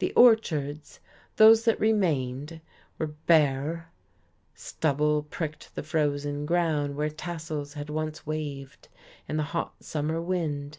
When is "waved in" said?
8.26-9.36